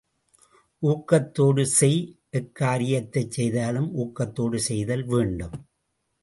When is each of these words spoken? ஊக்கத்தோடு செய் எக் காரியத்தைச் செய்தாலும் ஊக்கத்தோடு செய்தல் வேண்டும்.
ஊக்கத்தோடு 0.83 1.63
செய் 1.77 1.99
எக் 2.29 2.55
காரியத்தைச் 2.55 3.31
செய்தாலும் 3.31 3.89
ஊக்கத்தோடு 3.97 4.59
செய்தல் 4.69 5.05
வேண்டும். 5.05 5.55